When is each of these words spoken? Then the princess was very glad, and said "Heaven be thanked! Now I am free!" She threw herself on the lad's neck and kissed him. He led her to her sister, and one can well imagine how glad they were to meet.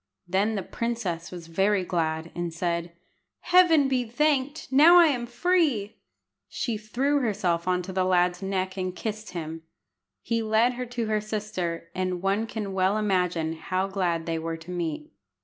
Then 0.27 0.55
the 0.55 0.63
princess 0.63 1.29
was 1.29 1.45
very 1.45 1.83
glad, 1.83 2.31
and 2.33 2.51
said 2.51 2.91
"Heaven 3.41 3.87
be 3.87 4.03
thanked! 4.03 4.71
Now 4.71 4.97
I 4.97 5.05
am 5.09 5.27
free!" 5.27 5.97
She 6.49 6.75
threw 6.75 7.19
herself 7.19 7.67
on 7.67 7.83
the 7.83 8.03
lad's 8.03 8.41
neck 8.41 8.77
and 8.77 8.95
kissed 8.95 9.33
him. 9.33 9.61
He 10.23 10.41
led 10.41 10.73
her 10.73 10.87
to 10.87 11.05
her 11.05 11.21
sister, 11.21 11.91
and 11.93 12.23
one 12.23 12.47
can 12.47 12.73
well 12.73 12.97
imagine 12.97 13.53
how 13.53 13.85
glad 13.85 14.25
they 14.25 14.39
were 14.39 14.57
to 14.57 14.71
meet. 14.71 15.11